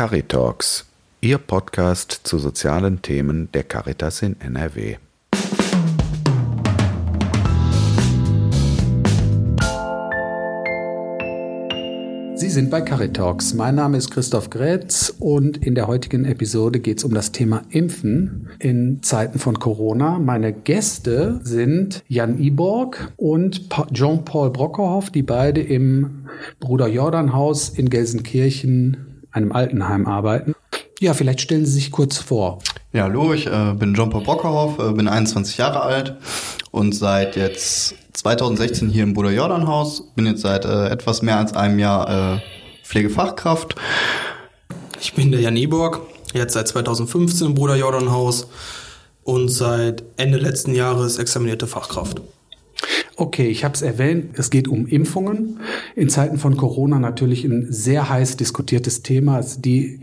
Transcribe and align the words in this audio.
Caritalks, 0.00 0.86
Ihr 1.20 1.36
Podcast 1.36 2.20
zu 2.24 2.38
sozialen 2.38 3.02
Themen 3.02 3.52
der 3.52 3.64
Caritas 3.64 4.22
in 4.22 4.34
NRW. 4.40 4.96
Sie 12.34 12.48
sind 12.48 12.70
bei 12.70 12.80
Caritalks. 12.80 13.52
Mein 13.52 13.74
Name 13.74 13.98
ist 13.98 14.10
Christoph 14.10 14.48
Grätz 14.48 15.14
und 15.18 15.58
in 15.58 15.74
der 15.74 15.86
heutigen 15.86 16.24
Episode 16.24 16.80
geht 16.80 16.96
es 16.96 17.04
um 17.04 17.12
das 17.12 17.32
Thema 17.32 17.64
Impfen 17.68 18.48
in 18.58 19.02
Zeiten 19.02 19.38
von 19.38 19.58
Corona. 19.58 20.18
Meine 20.18 20.54
Gäste 20.54 21.42
sind 21.44 22.02
Jan 22.08 22.38
Iborg 22.38 23.12
und 23.18 23.68
Jean-Paul 23.92 24.48
Brockerhoff, 24.48 25.10
die 25.10 25.22
beide 25.22 25.60
im 25.60 26.24
Bruder 26.58 26.88
Jordan 26.88 27.34
Haus 27.34 27.68
in 27.68 27.90
Gelsenkirchen, 27.90 29.09
einem 29.32 29.52
Altenheim, 29.52 30.06
arbeiten. 30.06 30.54
Ja, 31.00 31.14
vielleicht 31.14 31.40
stellen 31.40 31.64
Sie 31.64 31.72
sich 31.72 31.90
kurz 31.90 32.18
vor. 32.18 32.58
Ja, 32.92 33.04
hallo, 33.04 33.32
ich 33.32 33.46
äh, 33.46 33.74
bin 33.74 33.94
Jean-Paul 33.94 34.22
Brockerhoff, 34.22 34.78
äh, 34.78 34.92
bin 34.92 35.08
21 35.08 35.56
Jahre 35.56 35.82
alt 35.82 36.16
und 36.70 36.92
seit 36.92 37.36
jetzt 37.36 37.94
2016 38.12 38.90
hier 38.90 39.04
im 39.04 39.14
Bruder 39.14 39.30
Jordan 39.30 39.66
Haus. 39.66 40.02
Bin 40.14 40.26
jetzt 40.26 40.42
seit 40.42 40.64
äh, 40.64 40.88
etwas 40.88 41.22
mehr 41.22 41.38
als 41.38 41.54
einem 41.54 41.78
Jahr 41.78 42.36
äh, 42.36 42.40
Pflegefachkraft. 42.84 43.76
Ich 45.00 45.14
bin 45.14 45.30
der 45.30 45.40
Jan 45.40 45.56
Eborg, 45.56 46.00
jetzt 46.34 46.54
seit 46.54 46.68
2015 46.68 47.46
im 47.46 47.54
Bruder 47.54 47.76
Jordan 47.76 48.10
Haus 48.10 48.48
und 49.22 49.48
seit 49.48 50.02
Ende 50.16 50.38
letzten 50.38 50.74
Jahres 50.74 51.18
examinierte 51.18 51.66
Fachkraft. 51.66 52.20
Okay, 53.20 53.48
ich 53.48 53.64
habe 53.64 53.74
es 53.74 53.82
erwähnt, 53.82 54.30
es 54.38 54.48
geht 54.48 54.66
um 54.66 54.86
Impfungen. 54.86 55.60
In 55.94 56.08
Zeiten 56.08 56.38
von 56.38 56.56
Corona 56.56 56.98
natürlich 56.98 57.44
ein 57.44 57.66
sehr 57.70 58.08
heiß 58.08 58.38
diskutiertes 58.38 59.02
Thema. 59.02 59.42
Die 59.58 60.00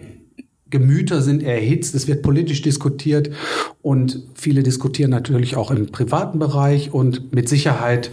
Gemüter 0.70 1.24
sind 1.24 1.42
erhitzt, 1.42 1.96
es 1.96 2.08
wird 2.08 2.22
politisch 2.22 2.62
diskutiert 2.62 3.32
und 3.82 4.22
viele 4.36 4.62
diskutieren 4.62 5.10
natürlich 5.10 5.56
auch 5.56 5.72
im 5.72 5.88
privaten 5.88 6.38
Bereich 6.38 6.94
und 6.94 7.34
mit 7.34 7.50
Sicherheit, 7.50 8.12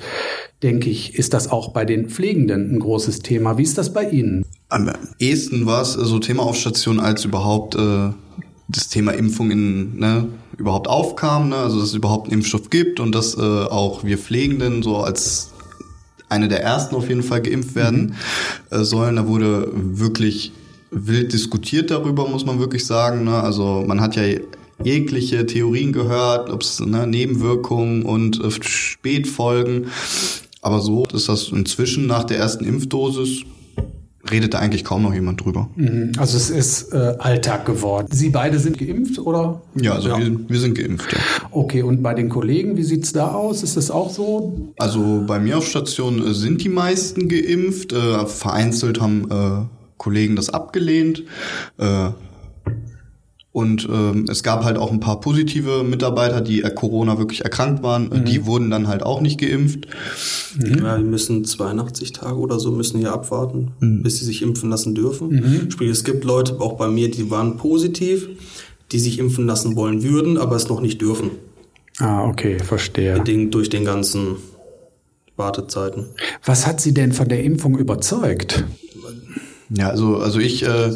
denke 0.62 0.88
ich, 0.88 1.18
ist 1.18 1.34
das 1.34 1.50
auch 1.50 1.74
bei 1.74 1.84
den 1.84 2.08
Pflegenden 2.08 2.74
ein 2.74 2.78
großes 2.78 3.18
Thema. 3.18 3.58
Wie 3.58 3.62
ist 3.62 3.76
das 3.76 3.92
bei 3.92 4.08
Ihnen? 4.08 4.46
Am 4.70 4.90
ehesten 5.18 5.66
war 5.66 5.82
es 5.82 5.92
so 5.92 6.18
Thema 6.18 6.44
auf 6.44 6.56
Station, 6.56 6.98
als 6.98 7.26
überhaupt 7.26 7.74
äh, 7.74 8.08
das 8.68 8.88
Thema 8.88 9.12
Impfung 9.12 9.50
in, 9.50 9.98
ne, 9.98 10.28
überhaupt 10.56 10.88
aufkam, 10.88 11.50
ne? 11.50 11.56
also 11.56 11.80
dass 11.80 11.90
es 11.90 11.94
überhaupt 11.94 12.26
einen 12.26 12.40
Impfstoff 12.40 12.70
gibt 12.70 13.00
und 13.00 13.14
dass 13.14 13.36
äh, 13.36 13.40
auch 13.40 14.04
wir 14.04 14.18
Pflegenden 14.18 14.82
so 14.82 14.98
als 14.98 15.52
eine 16.28 16.48
der 16.48 16.62
ersten 16.62 16.94
auf 16.94 17.08
jeden 17.08 17.22
Fall 17.22 17.42
geimpft 17.42 17.74
werden 17.74 18.16
mhm. 18.70 18.76
äh, 18.76 18.84
sollen. 18.84 19.16
Da 19.16 19.28
wurde 19.28 19.70
wirklich 19.74 20.52
wild 20.90 21.32
diskutiert 21.32 21.90
darüber, 21.90 22.28
muss 22.28 22.46
man 22.46 22.58
wirklich 22.58 22.86
sagen. 22.86 23.24
Ne? 23.24 23.34
Also 23.34 23.84
man 23.86 24.00
hat 24.00 24.16
ja 24.16 24.22
jegliche 24.82 25.46
Theorien 25.46 25.92
gehört, 25.92 26.50
ob 26.50 26.62
es 26.62 26.80
ne, 26.80 27.06
Nebenwirkungen 27.06 28.02
und 28.02 28.42
äh, 28.42 28.50
Spätfolgen. 28.50 29.88
Aber 30.62 30.80
so 30.80 31.04
ist 31.12 31.28
das 31.28 31.48
inzwischen 31.48 32.06
nach 32.06 32.24
der 32.24 32.38
ersten 32.38 32.64
Impfdosis 32.64 33.42
redet 34.30 34.54
da 34.54 34.58
eigentlich 34.58 34.84
kaum 34.84 35.02
noch 35.02 35.14
jemand 35.14 35.44
drüber. 35.44 35.68
Mhm. 35.76 36.12
Also 36.18 36.36
es 36.36 36.50
ist 36.50 36.92
äh, 36.92 37.14
Alltag 37.18 37.66
geworden. 37.66 38.08
Sie 38.10 38.30
beide 38.30 38.58
sind 38.58 38.78
geimpft, 38.78 39.18
oder? 39.18 39.62
Ja, 39.74 39.94
also 39.94 40.08
ja. 40.08 40.18
Wir, 40.18 40.48
wir, 40.48 40.60
sind 40.60 40.76
geimpft, 40.76 41.12
ja. 41.12 41.18
Okay, 41.50 41.82
und 41.82 42.02
bei 42.02 42.14
den 42.14 42.28
Kollegen, 42.28 42.76
wie 42.76 42.82
sieht's 42.82 43.12
da 43.12 43.32
aus? 43.32 43.62
Ist 43.62 43.76
das 43.76 43.90
auch 43.90 44.10
so? 44.10 44.72
Also 44.78 45.24
bei 45.26 45.38
mir 45.38 45.58
auf 45.58 45.66
Station 45.66 46.26
äh, 46.26 46.34
sind 46.34 46.62
die 46.62 46.68
meisten 46.68 47.28
geimpft. 47.28 47.92
Äh, 47.92 48.26
vereinzelt 48.26 49.00
haben 49.00 49.30
äh, 49.30 49.66
Kollegen 49.98 50.36
das 50.36 50.50
abgelehnt. 50.50 51.24
Äh, 51.78 52.10
und 53.54 53.88
ähm, 53.88 54.26
es 54.28 54.42
gab 54.42 54.64
halt 54.64 54.78
auch 54.78 54.90
ein 54.90 54.98
paar 54.98 55.20
positive 55.20 55.84
Mitarbeiter, 55.84 56.40
die 56.40 56.62
Corona 56.74 57.18
wirklich 57.18 57.42
erkrankt 57.42 57.84
waren. 57.84 58.08
Mhm. 58.08 58.24
Die 58.24 58.46
wurden 58.46 58.68
dann 58.68 58.88
halt 58.88 59.04
auch 59.04 59.20
nicht 59.20 59.38
geimpft. 59.38 59.86
Mhm. 60.56 60.84
Ja, 60.84 60.98
die 60.98 61.04
müssen 61.04 61.44
82 61.44 62.10
Tage 62.10 62.36
oder 62.36 62.58
so 62.58 62.72
müssen 62.72 62.98
hier 62.98 63.12
abwarten, 63.12 63.70
mhm. 63.78 64.02
bis 64.02 64.18
sie 64.18 64.24
sich 64.24 64.42
impfen 64.42 64.70
lassen 64.70 64.96
dürfen. 64.96 65.28
Mhm. 65.28 65.70
Sprich, 65.70 65.88
es 65.88 66.02
gibt 66.02 66.24
Leute, 66.24 66.60
auch 66.60 66.72
bei 66.72 66.88
mir, 66.88 67.12
die 67.12 67.30
waren 67.30 67.56
positiv, 67.56 68.28
die 68.90 68.98
sich 68.98 69.20
impfen 69.20 69.46
lassen 69.46 69.76
wollen 69.76 70.02
würden, 70.02 70.36
aber 70.36 70.56
es 70.56 70.68
noch 70.68 70.80
nicht 70.80 71.00
dürfen. 71.00 71.30
Ah, 71.98 72.24
okay, 72.24 72.58
verstehe. 72.58 73.14
Bedingt 73.14 73.54
durch 73.54 73.68
den 73.68 73.84
ganzen 73.84 74.34
Wartezeiten. 75.36 76.06
Was 76.44 76.66
hat 76.66 76.80
Sie 76.80 76.92
denn 76.92 77.12
von 77.12 77.28
der 77.28 77.44
Impfung 77.44 77.78
überzeugt? 77.78 78.64
Ja, 79.70 79.90
also, 79.90 80.16
also 80.16 80.40
ich, 80.40 80.64
äh, 80.64 80.90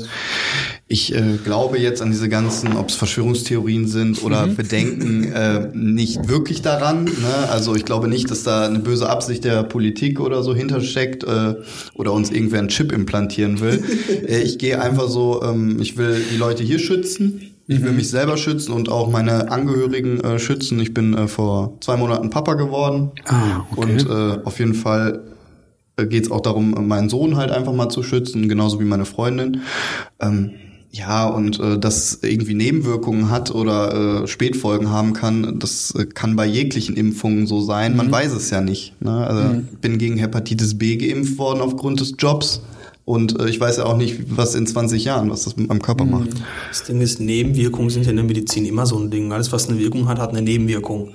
ich 0.91 1.15
äh, 1.15 1.37
glaube 1.45 1.79
jetzt 1.79 2.01
an 2.01 2.11
diese 2.11 2.31
ganzen, 2.31 2.75
ob 2.79 2.89
es 2.89 2.95
Verschwörungstheorien 2.95 3.87
sind 3.87 4.25
oder 4.25 4.47
mhm. 4.47 4.57
Bedenken, 4.57 5.33
äh, 5.33 5.69
nicht 5.75 6.29
wirklich 6.29 6.63
daran. 6.63 7.05
Ne? 7.05 7.51
Also 7.51 7.77
ich 7.77 7.85
glaube 7.85 8.09
nicht, 8.09 8.31
dass 8.31 8.43
da 8.43 8.65
eine 8.65 8.79
böse 8.79 9.09
Absicht 9.09 9.45
der 9.45 9.65
Politik 9.65 10.19
oder 10.19 10.43
so 10.43 10.55
hintersteckt 10.55 11.25
äh, 11.25 11.57
oder 11.93 12.15
uns 12.15 12.31
irgendwer 12.31 12.61
einen 12.61 12.69
Chip 12.69 12.91
implantieren 12.91 13.61
will. 13.61 13.85
äh, 14.27 14.41
ich 14.41 14.59
gehe 14.59 14.81
einfach 14.81 15.09
so, 15.09 15.43
ähm, 15.43 15.79
ich 15.79 15.99
will 15.99 16.25
die 16.33 16.39
Leute 16.39 16.65
hier 16.65 16.79
schützen. 16.79 17.55
Ich 17.67 17.83
will 17.83 17.91
mhm. 17.91 17.97
mich 17.97 18.09
selber 18.09 18.39
schützen 18.39 18.73
und 18.73 18.89
auch 18.89 19.11
meine 19.11 19.51
Angehörigen 19.51 20.21
äh, 20.21 20.39
schützen. 20.39 20.81
Ich 20.81 20.95
bin 20.95 21.13
äh, 21.13 21.29
vor 21.29 21.77
zwei 21.83 21.99
Monaten 21.99 22.31
Papa 22.31 22.55
geworden. 22.55 23.11
Ah, 23.27 23.67
okay. 23.73 23.81
Und 23.83 24.09
äh, 24.09 24.39
auf 24.43 24.59
jeden 24.59 24.73
Fall 24.73 25.21
äh, 25.99 26.07
geht 26.07 26.25
es 26.25 26.31
auch 26.31 26.41
darum, 26.41 26.89
meinen 26.89 27.11
Sohn 27.11 27.37
halt 27.37 27.51
einfach 27.51 27.75
mal 27.75 27.91
zu 27.91 28.03
schützen, 28.03 28.49
genauso 28.49 28.81
wie 28.81 28.87
meine 28.87 29.05
Freundin. 29.05 29.61
Ähm, 30.19 30.53
ja, 30.91 31.27
und 31.27 31.61
äh, 31.61 31.79
das 31.79 32.21
irgendwie 32.23 32.55
Nebenwirkungen 32.55 33.31
hat 33.31 33.51
oder 33.55 34.23
äh, 34.23 34.27
Spätfolgen 34.27 34.91
haben 34.91 35.13
kann, 35.13 35.59
das 35.59 35.95
äh, 35.95 36.07
kann 36.07 36.35
bei 36.35 36.47
jeglichen 36.47 36.97
Impfungen 36.97 37.47
so 37.47 37.61
sein. 37.61 37.97
Man 37.97 38.07
mhm. 38.07 38.13
weiß 38.13 38.33
es 38.33 38.51
ja 38.51 38.61
nicht. 38.61 39.01
Ne? 39.01 39.11
Also 39.11 39.43
mhm. 39.55 39.69
bin 39.81 39.99
gegen 39.99 40.17
Hepatitis 40.17 40.79
B 40.79 40.97
geimpft 40.97 41.37
worden 41.39 41.61
aufgrund 41.61 42.01
des 42.01 42.15
Jobs. 42.19 42.63
Und 43.05 43.39
äh, 43.39 43.49
ich 43.49 43.61
weiß 43.61 43.79
ja 43.79 43.85
auch 43.85 43.99
nicht, 43.99 44.37
was 44.37 44.55
in 44.55 44.67
20 44.67 45.05
Jahren, 45.05 45.31
was 45.31 45.45
das 45.45 45.57
mit 45.57 45.69
meinem 45.69 45.83
Körper 45.83 46.05
mhm. 46.05 46.11
macht. 46.11 46.31
Das 46.71 46.85
Ding 46.85 47.01
ist, 47.03 47.21
Nebenwirkungen 47.21 47.91
sind 47.91 48.05
ja 48.05 48.11
in 48.11 48.17
der 48.17 48.25
Medizin 48.25 48.65
immer 48.65 48.87
so 48.87 48.99
ein 48.99 49.11
Ding. 49.11 49.31
Alles, 49.31 49.53
was 49.53 49.69
eine 49.69 49.79
Wirkung 49.79 50.09
hat, 50.09 50.19
hat 50.19 50.31
eine 50.31 50.43
Nebenwirkung. 50.43 51.11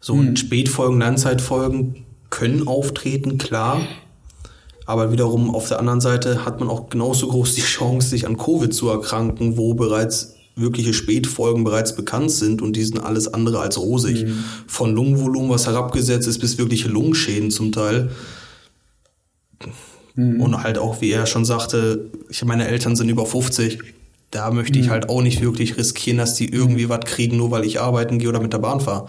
So 0.00 0.14
mhm. 0.14 0.28
und 0.28 0.38
Spätfolgen, 0.38 1.00
Langzeitfolgen 1.00 2.04
können 2.28 2.68
auftreten, 2.68 3.38
klar. 3.38 3.80
Aber 4.88 5.12
wiederum 5.12 5.54
auf 5.54 5.68
der 5.68 5.80
anderen 5.80 6.00
Seite 6.00 6.46
hat 6.46 6.60
man 6.60 6.70
auch 6.70 6.88
genauso 6.88 7.28
groß 7.28 7.54
die 7.54 7.60
Chance, 7.60 8.08
sich 8.08 8.26
an 8.26 8.38
Covid 8.38 8.72
zu 8.72 8.88
erkranken, 8.88 9.58
wo 9.58 9.74
bereits 9.74 10.36
wirkliche 10.56 10.94
Spätfolgen 10.94 11.62
bereits 11.62 11.94
bekannt 11.94 12.30
sind 12.30 12.62
und 12.62 12.74
die 12.74 12.84
sind 12.84 12.98
alles 13.04 13.34
andere 13.34 13.60
als 13.60 13.76
rosig. 13.76 14.24
Mhm. 14.24 14.44
Von 14.66 14.94
Lungenvolumen, 14.94 15.50
was 15.50 15.66
herabgesetzt 15.66 16.26
ist, 16.26 16.38
bis 16.38 16.56
wirkliche 16.56 16.88
Lungenschäden 16.88 17.50
zum 17.50 17.70
Teil. 17.70 18.12
Mhm. 20.14 20.40
Und 20.40 20.62
halt 20.62 20.78
auch, 20.78 21.02
wie 21.02 21.10
er 21.10 21.26
schon 21.26 21.44
sagte, 21.44 22.10
ich, 22.30 22.42
meine 22.46 22.66
Eltern 22.66 22.96
sind 22.96 23.10
über 23.10 23.26
50. 23.26 23.80
Da 24.30 24.50
möchte 24.50 24.78
ich 24.78 24.86
mhm. 24.86 24.90
halt 24.90 25.10
auch 25.10 25.20
nicht 25.20 25.42
wirklich 25.42 25.76
riskieren, 25.76 26.16
dass 26.16 26.32
die 26.32 26.50
irgendwie 26.50 26.88
was 26.88 27.00
kriegen, 27.04 27.36
nur 27.36 27.50
weil 27.50 27.66
ich 27.66 27.78
arbeiten 27.78 28.18
gehe 28.18 28.30
oder 28.30 28.40
mit 28.40 28.54
der 28.54 28.58
Bahn 28.58 28.80
fahre. 28.80 29.06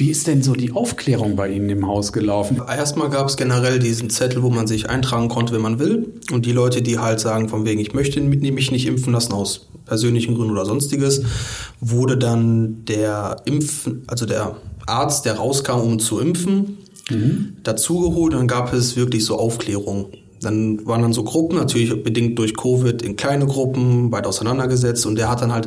Wie 0.00 0.10
ist 0.10 0.26
denn 0.26 0.42
so 0.42 0.54
die 0.54 0.72
Aufklärung 0.72 1.36
bei 1.36 1.50
Ihnen 1.50 1.68
im 1.68 1.86
Haus 1.86 2.14
gelaufen? 2.14 2.62
Erstmal 2.66 3.10
gab 3.10 3.28
es 3.28 3.36
generell 3.36 3.78
diesen 3.78 4.08
Zettel, 4.08 4.42
wo 4.42 4.48
man 4.48 4.66
sich 4.66 4.88
eintragen 4.88 5.28
konnte, 5.28 5.52
wenn 5.52 5.60
man 5.60 5.78
will. 5.78 6.14
Und 6.32 6.46
die 6.46 6.52
Leute, 6.52 6.80
die 6.80 6.98
halt 6.98 7.20
sagen, 7.20 7.50
von 7.50 7.66
wegen, 7.66 7.78
ich 7.80 7.92
möchte 7.92 8.18
mich 8.22 8.70
nicht 8.70 8.86
impfen 8.86 9.12
lassen 9.12 9.34
aus 9.34 9.68
persönlichen 9.84 10.36
Gründen 10.36 10.52
oder 10.52 10.64
sonstiges, 10.64 11.20
wurde 11.80 12.16
dann 12.16 12.82
der 12.86 13.42
Impfen, 13.44 14.04
also 14.06 14.24
der 14.24 14.56
Arzt, 14.86 15.26
der 15.26 15.34
rauskam, 15.34 15.80
um 15.80 15.98
zu 15.98 16.18
impfen, 16.18 16.78
mhm. 17.10 17.58
dazugeholt. 17.62 18.32
Dann 18.32 18.48
gab 18.48 18.72
es 18.72 18.96
wirklich 18.96 19.26
so 19.26 19.38
Aufklärung. 19.38 20.06
Dann 20.40 20.86
waren 20.86 21.02
dann 21.02 21.12
so 21.12 21.24
Gruppen, 21.24 21.58
natürlich 21.58 22.02
bedingt 22.02 22.38
durch 22.38 22.56
Covid, 22.56 23.02
in 23.02 23.16
kleine 23.16 23.46
Gruppen, 23.46 24.10
weit 24.10 24.26
auseinandergesetzt. 24.26 25.04
Und 25.04 25.16
der 25.16 25.28
hat 25.28 25.42
dann 25.42 25.52
halt 25.52 25.66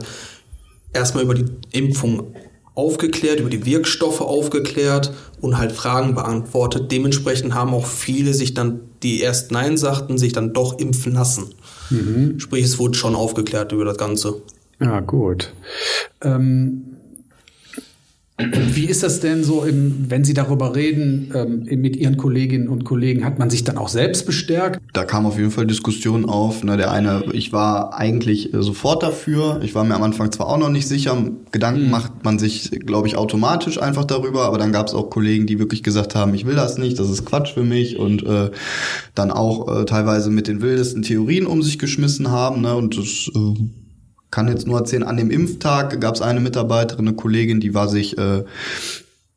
erstmal 0.92 1.24
über 1.24 1.36
die 1.36 1.46
Impfung 1.72 2.34
aufgeklärt, 2.76 3.40
über 3.40 3.50
die 3.50 3.66
Wirkstoffe 3.66 4.22
aufgeklärt 4.22 5.14
und 5.42 5.58
halt 5.58 5.72
Fragen 5.72 6.16
beantwortet. 6.16 6.92
Dementsprechend 6.92 7.54
haben 7.54 7.74
auch 7.74 7.86
viele 7.86 8.34
sich 8.34 8.54
dann, 8.54 8.82
die 9.04 9.22
erst 9.22 9.52
Nein 9.52 9.78
sagten, 9.78 10.18
sich 10.18 10.34
dann 10.34 10.54
doch 10.54 10.80
impfen 10.80 11.14
lassen. 11.14 11.54
Mhm. 11.90 12.40
Sprich, 12.40 12.66
es 12.66 12.80
wurde 12.80 12.98
schon 12.98 13.16
aufgeklärt 13.16 13.72
über 13.72 13.86
das 13.86 13.98
Ganze. 13.98 14.42
Ja, 14.80 15.00
gut. 15.02 15.54
Ähm 16.22 16.93
Wie 18.40 18.86
ist 18.86 19.04
das 19.04 19.20
denn 19.20 19.44
so, 19.44 19.64
im, 19.64 20.10
wenn 20.10 20.24
Sie 20.24 20.34
darüber 20.34 20.76
reden 20.76 21.32
ähm, 21.36 21.82
mit 21.82 21.96
Ihren 21.96 22.18
Kolleginnen 22.18 22.68
und 22.68 22.84
Kollegen? 22.84 23.26
Hat 23.26 23.38
man 23.38 23.52
sich 23.52 23.64
dann 23.64 23.78
auch 23.78 23.90
selbst 23.90 24.26
bestärkt? 24.26 24.82
Da 24.92 25.06
kam 25.06 25.28
auf 25.28 25.38
jeden 25.38 25.52
Fall 25.52 25.68
Diskussion 25.68 26.26
auf. 26.28 26.64
Ne, 26.64 26.76
der 26.76 26.92
eine, 26.92 27.26
ich 27.34 27.54
war 27.54 27.94
eigentlich 27.94 28.52
äh, 28.52 28.64
sofort 28.64 29.04
dafür. 29.04 29.62
Ich 29.64 29.76
war 29.76 29.84
mir 29.84 29.94
am 29.94 30.02
Anfang 30.02 30.32
zwar 30.32 30.48
auch 30.48 30.58
noch 30.58 30.70
nicht 30.70 30.88
sicher. 30.88 31.16
Gedanken 31.52 31.84
mhm. 31.84 31.92
macht 31.92 32.24
man 32.24 32.40
sich, 32.40 32.72
glaube 32.72 33.08
ich, 33.08 33.18
automatisch 33.18 33.80
einfach 33.80 34.06
darüber. 34.06 34.46
Aber 34.46 34.58
dann 34.58 34.72
gab 34.72 34.88
es 34.88 34.96
auch 34.96 35.12
Kollegen, 35.12 35.46
die 35.46 35.60
wirklich 35.60 35.84
gesagt 35.84 36.16
haben, 36.16 36.34
ich 36.34 36.48
will 36.48 36.56
das 36.56 36.80
nicht, 36.80 36.98
das 36.98 37.12
ist 37.12 37.26
Quatsch 37.26 37.54
für 37.54 37.64
mich. 37.64 38.00
Und 38.00 38.24
äh, 38.24 38.50
dann 39.14 39.30
auch 39.30 39.82
äh, 39.82 39.86
teilweise 39.86 40.32
mit 40.32 40.48
den 40.48 40.60
wildesten 40.60 41.04
Theorien 41.04 41.46
um 41.46 41.62
sich 41.62 41.78
geschmissen 41.78 42.32
haben. 42.32 42.62
Ne, 42.62 42.76
und 42.76 42.98
das 42.98 43.30
äh, 43.36 43.83
kann 44.34 44.48
jetzt 44.48 44.66
nur 44.66 44.80
erzählen, 44.80 45.04
an 45.04 45.16
dem 45.16 45.30
Impftag 45.30 46.02
gab 46.02 46.16
es 46.16 46.22
eine 46.22 46.40
Mitarbeiterin, 46.40 47.08
eine 47.08 47.16
Kollegin, 47.16 47.60
die 47.60 47.76
war 47.76 47.88
sich 47.88 48.18
äh, 48.18 48.44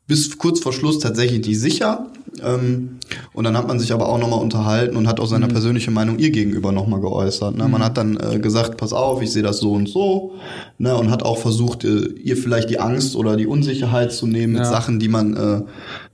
bis 0.07 0.39
kurz 0.39 0.59
vor 0.59 0.73
Schluss 0.73 0.97
tatsächlich 0.97 1.45
nicht 1.45 1.59
sicher. 1.59 2.07
Ähm, 2.43 2.97
und 3.31 3.43
dann 3.43 3.55
hat 3.55 3.67
man 3.67 3.77
sich 3.79 3.93
aber 3.93 4.09
auch 4.09 4.17
nochmal 4.17 4.39
unterhalten 4.39 4.97
und 4.97 5.07
hat 5.07 5.19
auch 5.19 5.27
seine 5.27 5.45
mhm. 5.45 5.51
persönliche 5.51 5.91
Meinung 5.91 6.17
ihr 6.17 6.31
gegenüber 6.31 6.71
nochmal 6.71 6.99
geäußert. 6.99 7.55
Ne? 7.55 7.67
Man 7.67 7.81
mhm. 7.81 7.85
hat 7.85 7.97
dann 7.97 8.17
äh, 8.17 8.39
gesagt, 8.39 8.77
pass 8.77 8.91
auf, 8.91 9.21
ich 9.21 9.31
sehe 9.31 9.43
das 9.43 9.59
so 9.59 9.73
und 9.73 9.87
so. 9.87 10.33
Ne? 10.79 10.95
Und 10.95 11.11
hat 11.11 11.21
auch 11.21 11.37
versucht, 11.37 11.83
äh, 11.83 12.07
ihr 12.07 12.35
vielleicht 12.35 12.71
die 12.71 12.79
Angst 12.79 13.15
oder 13.15 13.35
die 13.35 13.45
Unsicherheit 13.45 14.11
zu 14.11 14.25
nehmen 14.25 14.55
ja. 14.55 14.61
mit 14.61 14.69
Sachen, 14.69 14.97
die 14.97 15.09
man 15.09 15.35
äh, 15.35 15.61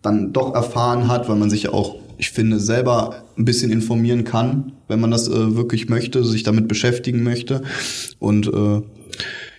dann 0.02 0.34
doch 0.34 0.54
erfahren 0.54 1.08
hat, 1.08 1.30
weil 1.30 1.38
man 1.38 1.50
sich 1.50 1.64
ja 1.64 1.74
auch 1.74 1.96
ich 2.18 2.32
finde, 2.32 2.60
selber 2.60 3.24
ein 3.38 3.46
bisschen 3.46 3.72
informieren 3.72 4.24
kann, 4.24 4.74
wenn 4.88 5.00
man 5.00 5.12
das 5.12 5.28
äh, 5.28 5.56
wirklich 5.56 5.90
möchte, 5.90 6.24
sich 6.24 6.44
damit 6.44 6.68
beschäftigen 6.68 7.24
möchte. 7.24 7.64
Und 8.20 8.48
äh, 8.48 8.82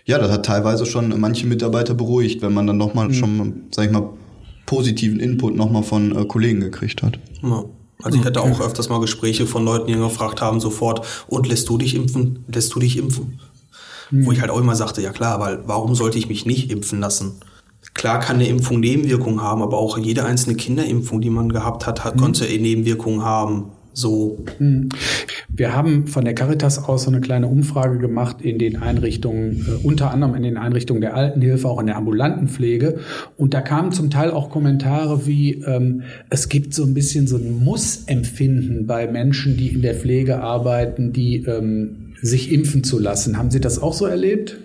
ja, 0.04 0.18
das 0.18 0.30
hat 0.30 0.46
teilweise 0.46 0.86
schon 0.86 1.18
manche 1.20 1.46
Mitarbeiter 1.46 1.94
beruhigt, 1.94 2.42
wenn 2.42 2.52
man 2.52 2.66
dann 2.66 2.76
nochmal 2.76 3.08
mhm. 3.08 3.14
schon, 3.14 3.62
sag 3.70 3.86
ich 3.86 3.92
mal, 3.92 4.10
positiven 4.66 5.20
Input 5.20 5.56
nochmal 5.56 5.82
von 5.82 6.16
äh, 6.16 6.24
Kollegen 6.24 6.60
gekriegt 6.60 7.02
hat. 7.02 7.18
Ja. 7.42 7.64
Also 8.02 8.18
ich 8.18 8.24
hatte 8.24 8.42
auch 8.42 8.60
öfters 8.60 8.88
mal 8.88 9.00
Gespräche 9.00 9.46
von 9.46 9.64
Leuten, 9.64 9.86
die 9.86 9.94
gefragt 9.94 10.42
haben 10.42 10.60
sofort, 10.60 11.06
und 11.26 11.48
lässt 11.48 11.68
du 11.68 11.78
dich 11.78 11.94
impfen? 11.94 12.44
Lässt 12.52 12.74
du 12.74 12.80
dich 12.80 12.98
impfen? 12.98 13.40
Mhm. 14.10 14.26
Wo 14.26 14.32
ich 14.32 14.40
halt 14.40 14.50
auch 14.50 14.58
immer 14.58 14.76
sagte, 14.76 15.00
ja 15.00 15.10
klar, 15.10 15.40
weil 15.40 15.62
warum 15.66 15.94
sollte 15.94 16.18
ich 16.18 16.28
mich 16.28 16.44
nicht 16.44 16.70
impfen 16.70 17.00
lassen? 17.00 17.36
Klar 18.04 18.20
kann 18.20 18.36
eine 18.36 18.46
Impfung 18.48 18.80
Nebenwirkungen 18.80 19.40
haben, 19.40 19.62
aber 19.62 19.78
auch 19.78 19.96
jede 19.96 20.26
einzelne 20.26 20.56
Kinderimpfung, 20.56 21.22
die 21.22 21.30
man 21.30 21.48
gehabt 21.48 21.86
hat, 21.86 22.04
hat 22.04 22.16
mhm. 22.16 22.20
konnte 22.20 22.44
Nebenwirkungen 22.44 23.24
haben. 23.24 23.70
So. 23.94 24.44
Mhm. 24.58 24.90
Wir 25.48 25.74
haben 25.74 26.06
von 26.06 26.22
der 26.22 26.34
Caritas 26.34 26.84
aus 26.86 27.04
so 27.04 27.10
eine 27.10 27.22
kleine 27.22 27.46
Umfrage 27.46 27.96
gemacht 27.96 28.42
in 28.42 28.58
den 28.58 28.76
Einrichtungen, 28.76 29.64
äh, 29.66 29.86
unter 29.86 30.10
anderem 30.10 30.34
in 30.34 30.42
den 30.42 30.58
Einrichtungen 30.58 31.00
der 31.00 31.14
Altenhilfe, 31.14 31.66
auch 31.66 31.80
in 31.80 31.86
der 31.86 31.96
ambulanten 31.96 32.48
Pflege. 32.48 32.98
Und 33.38 33.54
da 33.54 33.62
kamen 33.62 33.90
zum 33.90 34.10
Teil 34.10 34.32
auch 34.32 34.50
Kommentare 34.50 35.26
wie, 35.26 35.62
ähm, 35.62 36.02
es 36.28 36.50
gibt 36.50 36.74
so 36.74 36.84
ein 36.84 36.92
bisschen 36.92 37.26
so 37.26 37.38
ein 37.38 37.64
Muss-Empfinden 37.64 38.86
bei 38.86 39.06
Menschen, 39.06 39.56
die 39.56 39.68
in 39.68 39.80
der 39.80 39.94
Pflege 39.94 40.42
arbeiten, 40.42 41.14
die 41.14 41.36
ähm, 41.46 42.12
sich 42.20 42.52
impfen 42.52 42.84
zu 42.84 42.98
lassen. 42.98 43.38
Haben 43.38 43.50
Sie 43.50 43.62
das 43.62 43.78
auch 43.78 43.94
so 43.94 44.04
erlebt? 44.04 44.58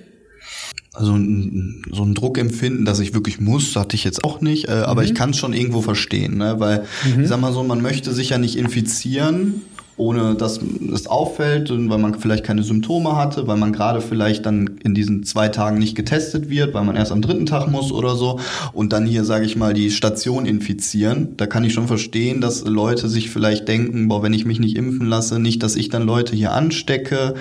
Also 0.94 1.12
so 1.12 2.04
ein 2.04 2.14
Druck 2.16 2.40
empfinden, 2.40 2.84
dass 2.84 3.00
ich 3.00 3.14
wirklich 3.14 3.40
muss, 3.40 3.76
hatte 3.76 3.96
ich 3.96 4.04
jetzt 4.04 4.24
auch 4.24 4.42
nicht, 4.42 4.70
äh, 4.70 4.72
aber 4.72 5.02
mhm. 5.02 5.08
ich 5.08 5.16
kann 5.16 5.30
es 5.30 5.38
schon 5.38 5.54
irgendwo 5.54 5.82
verstehen, 5.82 6.38
ne? 6.38 6.60
weil 6.60 6.86
mhm. 7.06 7.22
ich 7.22 7.30
sag 7.30 7.40
mal 7.40 7.54
so, 7.54 7.64
man 7.64 7.82
möchte 7.82 8.12
sich 8.12 8.30
ja 8.30 8.40
nicht 8.40 8.58
infizieren, 8.58 9.62
ohne 10.00 10.34
dass 10.36 10.62
es 10.94 11.08
auffällt, 11.08 11.70
weil 11.70 11.98
man 11.98 12.18
vielleicht 12.18 12.46
keine 12.46 12.64
Symptome 12.64 13.18
hatte, 13.18 13.48
weil 13.48 13.58
man 13.58 13.74
gerade 13.74 14.00
vielleicht 14.00 14.46
dann 14.46 14.80
in 14.82 14.96
diesen 14.96 15.24
zwei 15.24 15.50
Tagen 15.50 15.78
nicht 15.78 15.94
getestet 15.94 16.50
wird, 16.50 16.74
weil 16.74 16.86
man 16.86 16.96
erst 16.96 17.12
am 17.12 17.22
dritten 17.22 17.46
Tag 17.46 17.70
muss 17.70 17.92
oder 17.92 18.16
so 18.16 18.40
und 18.72 18.94
dann 18.94 19.06
hier, 19.06 19.26
sage 19.26 19.46
ich 19.46 19.58
mal, 19.58 19.74
die 19.74 19.92
Station 19.92 20.46
infizieren. 20.46 21.36
Da 21.36 21.48
kann 21.48 21.66
ich 21.66 21.74
schon 21.74 21.88
verstehen, 21.88 22.40
dass 22.40 22.64
Leute 22.64 23.10
sich 23.10 23.30
vielleicht 23.30 23.68
denken, 23.68 24.08
boah, 24.08 24.24
wenn 24.24 24.34
ich 24.34 24.46
mich 24.46 24.62
nicht 24.62 24.78
impfen 24.78 25.06
lasse, 25.06 25.38
nicht, 25.38 25.62
dass 25.64 25.76
ich 25.76 25.90
dann 25.90 26.04
Leute 26.04 26.34
hier 26.34 26.54
anstecke, 26.54 27.36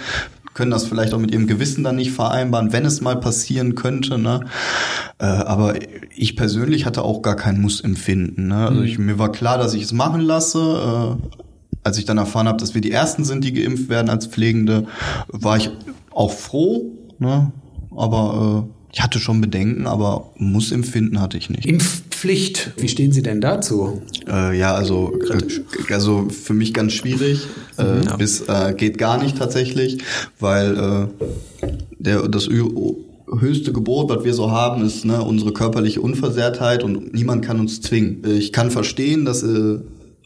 können 0.58 0.72
das 0.72 0.87
vielleicht 0.87 1.14
auch 1.14 1.20
mit 1.20 1.31
ihrem 1.31 1.46
Gewissen 1.46 1.84
dann 1.84 1.94
nicht 1.94 2.10
vereinbaren, 2.10 2.72
wenn 2.72 2.84
es 2.84 3.00
mal 3.00 3.14
passieren 3.14 3.76
könnte. 3.76 4.19
Ne? 4.19 4.40
Äh, 5.20 5.26
aber 5.26 5.76
ich 6.16 6.34
persönlich 6.34 6.84
hatte 6.84 7.02
auch 7.02 7.22
gar 7.22 7.37
kein 7.37 7.60
Muss-Empfinden. 7.60 8.49
Ne? 8.49 8.66
Also 8.66 8.82
ich, 8.82 8.99
mir 8.99 9.20
war 9.20 9.31
klar, 9.31 9.56
dass 9.56 9.75
ich 9.75 9.84
es 9.84 9.93
machen 9.93 10.20
lasse. 10.20 10.58
Äh, 10.58 11.38
als 11.84 11.96
ich 11.96 12.06
dann 12.06 12.19
erfahren 12.19 12.49
habe, 12.49 12.58
dass 12.58 12.75
wir 12.75 12.81
die 12.81 12.90
Ersten 12.90 13.22
sind, 13.25 13.44
die 13.44 13.52
geimpft 13.52 13.88
werden 13.88 14.10
als 14.10 14.26
Pflegende, 14.26 14.88
war 15.28 15.58
ich 15.58 15.70
auch 16.10 16.32
froh. 16.32 16.90
Ne? 17.20 17.52
Aber 17.96 18.66
äh, 18.66 18.93
ich 18.93 19.00
hatte 19.00 19.20
schon 19.20 19.40
Bedenken, 19.40 19.87
aber 19.87 20.32
muss 20.38 20.72
empfinden 20.72 21.20
hatte 21.20 21.38
ich 21.38 21.50
nicht. 21.50 21.69
Impfpflicht, 22.19 22.73
wie 22.79 22.88
stehen 22.88 23.12
Sie 23.12 23.23
denn 23.23 23.41
dazu? 23.41 24.03
Äh, 24.26 24.59
ja, 24.59 24.75
also, 24.75 25.17
äh, 25.31 25.93
also 25.93 26.29
für 26.29 26.53
mich 26.53 26.75
ganz 26.75 26.93
schwierig. 26.94 27.47
Äh, 27.79 27.85
mhm, 27.85 28.03
ja. 28.03 28.17
Bis 28.17 28.41
äh, 28.41 28.75
geht 28.76 28.99
gar 28.99 29.23
nicht 29.23 29.38
tatsächlich, 29.38 29.99
weil 30.41 30.76
äh, 30.76 31.69
der, 32.00 32.26
das 32.26 32.49
höchste 32.49 33.73
Gebot, 33.73 34.09
was 34.09 34.25
wir 34.25 34.35
so 34.35 34.50
haben, 34.50 34.85
ist 34.85 35.05
ne, 35.05 35.23
unsere 35.23 35.53
körperliche 35.53 36.00
Unversehrtheit 36.00 36.82
und 36.82 37.15
niemand 37.15 37.44
kann 37.44 37.61
uns 37.61 37.81
zwingen. 37.82 38.25
Äh, 38.25 38.32
ich 38.32 38.53
kann 38.53 38.73
verstehen, 38.73 39.25
dass 39.25 39.44
äh, 39.44 39.79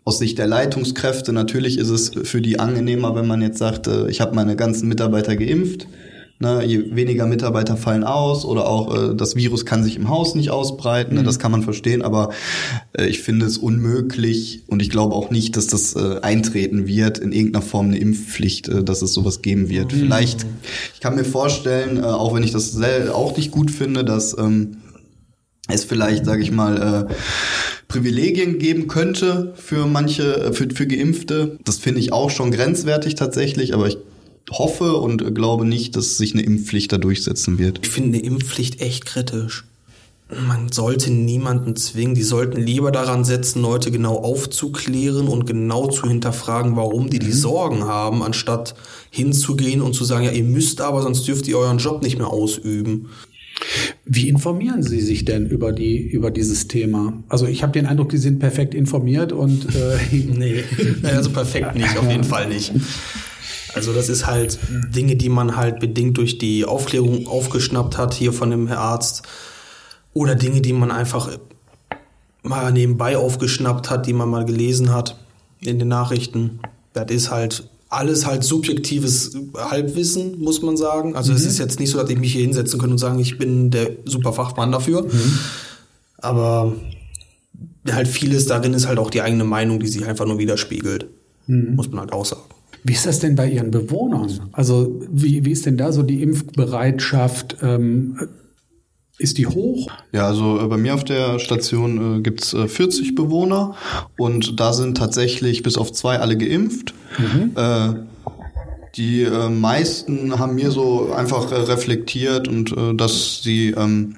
aus 0.04 0.18
Sicht 0.18 0.38
der 0.38 0.46
Leitungskräfte 0.46 1.34
natürlich 1.34 1.76
ist 1.76 1.90
es 1.90 2.12
für 2.22 2.40
die 2.40 2.58
angenehmer, 2.58 3.14
wenn 3.14 3.26
man 3.26 3.42
jetzt 3.42 3.58
sagt, 3.58 3.86
äh, 3.86 4.08
ich 4.08 4.22
habe 4.22 4.34
meine 4.34 4.56
ganzen 4.56 4.88
Mitarbeiter 4.88 5.36
geimpft 5.36 5.86
Ne, 6.42 6.64
je 6.64 6.96
weniger 6.96 7.28
Mitarbeiter 7.28 7.76
fallen 7.76 8.02
aus 8.02 8.44
oder 8.44 8.66
auch 8.66 9.12
äh, 9.12 9.14
das 9.14 9.36
Virus 9.36 9.64
kann 9.64 9.84
sich 9.84 9.94
im 9.94 10.08
Haus 10.08 10.34
nicht 10.34 10.50
ausbreiten. 10.50 11.14
Ne, 11.14 11.20
mhm. 11.20 11.24
Das 11.24 11.38
kann 11.38 11.52
man 11.52 11.62
verstehen, 11.62 12.02
aber 12.02 12.30
äh, 12.98 13.06
ich 13.06 13.20
finde 13.20 13.46
es 13.46 13.58
unmöglich 13.58 14.64
und 14.66 14.82
ich 14.82 14.90
glaube 14.90 15.14
auch 15.14 15.30
nicht, 15.30 15.56
dass 15.56 15.68
das 15.68 15.94
äh, 15.94 16.18
eintreten 16.22 16.88
wird 16.88 17.18
in 17.18 17.30
irgendeiner 17.30 17.64
Form 17.64 17.86
eine 17.86 17.98
Impfpflicht, 17.98 18.66
äh, 18.66 18.82
dass 18.82 19.02
es 19.02 19.12
sowas 19.12 19.42
geben 19.42 19.68
wird. 19.68 19.92
Mhm. 19.92 19.98
Vielleicht, 20.00 20.44
ich 20.94 20.98
kann 20.98 21.14
mir 21.14 21.24
vorstellen, 21.24 21.98
äh, 21.98 22.06
auch 22.06 22.34
wenn 22.34 22.42
ich 22.42 22.50
das 22.50 22.76
auch 23.12 23.36
nicht 23.36 23.52
gut 23.52 23.70
finde, 23.70 24.02
dass 24.02 24.36
ähm, 24.36 24.78
es 25.68 25.84
vielleicht, 25.84 26.24
sage 26.24 26.42
ich 26.42 26.50
mal, 26.50 27.06
äh, 27.08 27.14
Privilegien 27.86 28.58
geben 28.58 28.88
könnte 28.88 29.52
für 29.54 29.86
manche, 29.86 30.46
äh, 30.46 30.52
für, 30.52 30.68
für 30.74 30.88
Geimpfte. 30.88 31.56
Das 31.64 31.78
finde 31.78 32.00
ich 32.00 32.12
auch 32.12 32.30
schon 32.30 32.50
grenzwertig 32.50 33.14
tatsächlich, 33.14 33.74
aber 33.74 33.86
ich 33.86 33.98
hoffe 34.50 34.94
und 34.94 35.34
glaube 35.34 35.64
nicht, 35.64 35.96
dass 35.96 36.16
sich 36.16 36.34
eine 36.34 36.42
Impfpflicht 36.42 36.92
da 36.92 36.98
durchsetzen 36.98 37.58
wird. 37.58 37.80
Ich 37.82 37.90
finde 37.90 38.18
eine 38.18 38.26
Impfpflicht 38.26 38.80
echt 38.80 39.06
kritisch. 39.06 39.64
Man 40.46 40.72
sollte 40.72 41.10
niemanden 41.10 41.76
zwingen. 41.76 42.14
Die 42.14 42.22
sollten 42.22 42.60
lieber 42.60 42.90
daran 42.90 43.24
setzen, 43.24 43.60
Leute 43.60 43.90
genau 43.90 44.16
aufzuklären 44.16 45.28
und 45.28 45.46
genau 45.46 45.88
zu 45.88 46.08
hinterfragen, 46.08 46.76
warum 46.76 47.10
die 47.10 47.18
die 47.18 47.26
mhm. 47.26 47.32
Sorgen 47.32 47.84
haben, 47.84 48.22
anstatt 48.22 48.74
hinzugehen 49.10 49.82
und 49.82 49.94
zu 49.94 50.04
sagen, 50.04 50.24
ja, 50.24 50.30
ihr 50.30 50.44
müsst 50.44 50.80
aber, 50.80 51.02
sonst 51.02 51.28
dürft 51.28 51.48
ihr 51.48 51.58
euren 51.58 51.78
Job 51.78 52.02
nicht 52.02 52.16
mehr 52.16 52.28
ausüben. 52.28 53.10
Wie 54.04 54.28
informieren 54.28 54.82
Sie 54.82 55.00
sich 55.00 55.24
denn 55.24 55.46
über 55.46 55.72
die 55.72 55.98
über 55.98 56.30
dieses 56.30 56.66
Thema? 56.66 57.22
Also 57.28 57.46
ich 57.46 57.62
habe 57.62 57.72
den 57.72 57.86
Eindruck, 57.86 58.08
die 58.08 58.18
sind 58.18 58.38
perfekt 58.38 58.74
informiert 58.74 59.32
und 59.32 59.66
äh 59.74 59.98
nee, 60.12 60.64
also 61.02 61.30
perfekt 61.30 61.76
nicht, 61.76 61.96
auf 61.96 62.10
jeden 62.10 62.24
Fall 62.24 62.48
nicht. 62.48 62.72
Also 63.74 63.92
das 63.92 64.08
ist 64.08 64.26
halt 64.26 64.58
Dinge, 64.94 65.16
die 65.16 65.28
man 65.28 65.56
halt 65.56 65.80
bedingt 65.80 66.18
durch 66.18 66.38
die 66.38 66.64
Aufklärung 66.64 67.26
aufgeschnappt 67.26 67.96
hat 67.96 68.14
hier 68.14 68.32
von 68.32 68.50
dem 68.50 68.66
Herr 68.68 68.80
Arzt 68.80 69.22
oder 70.12 70.34
Dinge, 70.34 70.60
die 70.60 70.72
man 70.72 70.90
einfach 70.90 71.30
mal 72.42 72.72
nebenbei 72.72 73.16
aufgeschnappt 73.16 73.88
hat, 73.88 74.06
die 74.06 74.12
man 74.12 74.28
mal 74.28 74.44
gelesen 74.44 74.92
hat 74.92 75.16
in 75.60 75.78
den 75.78 75.88
Nachrichten. 75.88 76.60
Das 76.92 77.10
ist 77.10 77.30
halt 77.30 77.68
alles 77.88 78.24
halt 78.26 78.42
subjektives 78.42 79.36
Halbwissen, 79.54 80.40
muss 80.40 80.62
man 80.62 80.76
sagen. 80.76 81.14
Also 81.14 81.32
mhm. 81.32 81.36
es 81.36 81.44
ist 81.44 81.58
jetzt 81.58 81.78
nicht 81.78 81.90
so, 81.90 81.98
dass 81.98 82.08
ich 82.08 82.18
mich 82.18 82.32
hier 82.32 82.40
hinsetzen 82.42 82.78
könnte 82.80 82.94
und 82.94 82.98
sagen, 82.98 83.18
ich 83.18 83.38
bin 83.38 83.70
der 83.70 83.90
super 84.06 84.32
Fachmann 84.32 84.72
dafür. 84.72 85.02
Mhm. 85.02 85.38
Aber 86.18 86.72
halt 87.90 88.08
vieles 88.08 88.46
darin 88.46 88.72
ist 88.72 88.86
halt 88.86 88.98
auch 88.98 89.10
die 89.10 89.20
eigene 89.20 89.44
Meinung, 89.44 89.78
die 89.78 89.88
sich 89.88 90.06
einfach 90.06 90.24
nur 90.24 90.38
widerspiegelt. 90.38 91.06
Mhm. 91.46 91.74
Muss 91.74 91.90
man 91.90 92.00
halt 92.00 92.12
auch 92.12 92.24
sagen. 92.24 92.42
Wie 92.84 92.92
ist 92.92 93.06
das 93.06 93.20
denn 93.20 93.36
bei 93.36 93.48
Ihren 93.48 93.70
Bewohnern? 93.70 94.50
Also 94.52 95.00
wie, 95.10 95.44
wie 95.44 95.52
ist 95.52 95.66
denn 95.66 95.76
da 95.76 95.92
so 95.92 96.02
die 96.02 96.22
Impfbereitschaft? 96.22 97.58
Ähm, 97.62 98.18
ist 99.18 99.38
die 99.38 99.46
hoch? 99.46 99.88
Ja, 100.12 100.26
also 100.26 100.60
äh, 100.60 100.66
bei 100.66 100.76
mir 100.76 100.94
auf 100.94 101.04
der 101.04 101.38
Station 101.38 102.18
äh, 102.18 102.20
gibt's 102.22 102.54
äh, 102.54 102.66
40 102.66 103.14
Bewohner 103.14 103.76
und 104.18 104.58
da 104.58 104.72
sind 104.72 104.96
tatsächlich 104.96 105.62
bis 105.62 105.76
auf 105.76 105.92
zwei 105.92 106.18
alle 106.18 106.36
geimpft. 106.36 106.92
Mhm. 107.18 107.52
Äh, 107.54 107.94
die 108.96 109.22
äh, 109.22 109.48
meisten 109.48 110.38
haben 110.38 110.56
mir 110.56 110.70
so 110.70 111.12
einfach 111.12 111.52
äh, 111.52 111.54
reflektiert 111.54 112.48
und 112.48 112.76
äh, 112.76 112.94
dass 112.94 113.42
sie 113.42 113.70
ähm, 113.70 114.16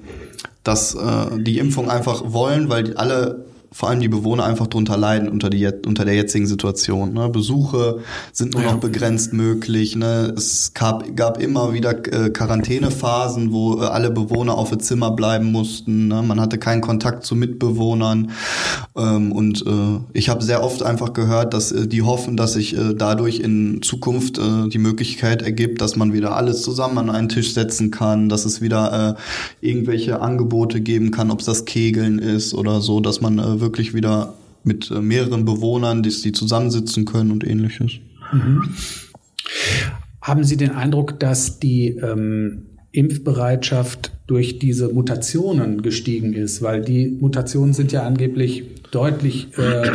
dass 0.62 0.96
die 1.36 1.58
Impfung 1.58 1.90
einfach 1.90 2.32
wollen, 2.32 2.70
weil 2.70 2.84
die 2.84 2.96
alle 2.96 3.44
vor 3.74 3.88
allem 3.88 3.98
die 3.98 4.08
Bewohner 4.08 4.44
einfach 4.44 4.68
drunter 4.68 4.96
leiden 4.96 5.28
unter, 5.28 5.50
die, 5.50 5.68
unter 5.84 6.04
der 6.04 6.14
jetzigen 6.14 6.46
Situation. 6.46 7.12
Ne? 7.12 7.28
Besuche 7.28 7.98
sind 8.30 8.54
nur 8.54 8.62
noch 8.62 8.76
begrenzt 8.76 9.32
möglich. 9.32 9.96
Ne? 9.96 10.32
Es 10.36 10.74
gab, 10.74 11.16
gab 11.16 11.42
immer 11.42 11.72
wieder 11.72 11.90
äh, 12.06 12.30
Quarantänephasen, 12.30 13.52
wo 13.52 13.82
äh, 13.82 13.86
alle 13.86 14.12
Bewohner 14.12 14.54
auf 14.54 14.70
ihr 14.70 14.78
Zimmer 14.78 15.10
bleiben 15.10 15.50
mussten. 15.50 16.06
Ne? 16.06 16.22
Man 16.22 16.40
hatte 16.40 16.58
keinen 16.58 16.82
Kontakt 16.82 17.24
zu 17.24 17.34
Mitbewohnern. 17.34 18.30
Ähm, 18.96 19.32
und 19.32 19.66
äh, 19.66 20.00
ich 20.12 20.28
habe 20.28 20.44
sehr 20.44 20.62
oft 20.62 20.82
einfach 20.82 21.12
gehört, 21.12 21.52
dass 21.52 21.72
äh, 21.72 21.88
die 21.88 22.02
hoffen, 22.02 22.36
dass 22.36 22.52
sich 22.52 22.76
äh, 22.76 22.94
dadurch 22.94 23.40
in 23.40 23.82
Zukunft 23.82 24.38
äh, 24.38 24.68
die 24.68 24.78
Möglichkeit 24.78 25.42
ergibt, 25.42 25.80
dass 25.80 25.96
man 25.96 26.12
wieder 26.12 26.36
alles 26.36 26.62
zusammen 26.62 26.98
an 26.98 27.10
einen 27.10 27.28
Tisch 27.28 27.54
setzen 27.54 27.90
kann, 27.90 28.28
dass 28.28 28.44
es 28.44 28.60
wieder 28.60 29.16
äh, 29.60 29.66
irgendwelche 29.66 30.20
Angebote 30.20 30.80
geben 30.80 31.10
kann, 31.10 31.32
ob 31.32 31.40
es 31.40 31.46
das 31.46 31.64
Kegeln 31.64 32.20
ist 32.20 32.54
oder 32.54 32.80
so, 32.80 33.00
dass 33.00 33.20
man 33.20 33.40
äh, 33.40 33.60
wirklich 33.60 33.94
wieder 33.94 34.34
mit 34.62 34.90
äh, 34.92 35.00
mehreren 35.00 35.44
Bewohnern, 35.44 36.04
die, 36.04 36.10
die 36.10 36.32
zusammensitzen 36.32 37.04
können 37.04 37.32
und 37.32 37.44
ähnliches. 37.44 37.92
Mhm. 38.32 38.62
Haben 40.22 40.44
Sie 40.44 40.56
den 40.56 40.70
Eindruck, 40.70 41.18
dass 41.18 41.58
die 41.58 41.88
ähm, 41.96 42.66
Impfbereitschaft 42.94 44.12
durch 44.26 44.58
diese 44.58 44.88
Mutationen 44.92 45.82
gestiegen 45.82 46.32
ist? 46.32 46.62
Weil 46.62 46.82
die 46.82 47.08
Mutationen 47.20 47.74
sind 47.74 47.92
ja 47.92 48.02
angeblich 48.02 48.64
deutlich, 48.90 49.48
äh, 49.58 49.90